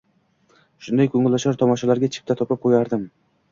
[0.85, 3.09] Shunday ko'ngilochar tomoshalarga chipta topib qo'yardim